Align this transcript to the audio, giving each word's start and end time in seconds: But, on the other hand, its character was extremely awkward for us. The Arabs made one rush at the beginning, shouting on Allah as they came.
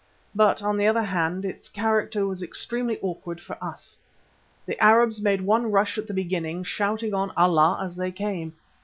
But, 0.33 0.63
on 0.63 0.77
the 0.77 0.87
other 0.87 1.03
hand, 1.03 1.45
its 1.45 1.69
character 1.69 2.25
was 2.25 2.41
extremely 2.41 2.97
awkward 3.03 3.39
for 3.39 3.55
us. 3.63 3.99
The 4.65 4.81
Arabs 4.83 5.21
made 5.21 5.41
one 5.41 5.69
rush 5.69 5.95
at 5.99 6.07
the 6.07 6.13
beginning, 6.15 6.63
shouting 6.63 7.13
on 7.13 7.31
Allah 7.37 7.79
as 7.83 7.95
they 7.95 8.11
came. 8.11 8.53